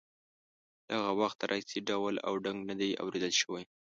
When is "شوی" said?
3.41-3.63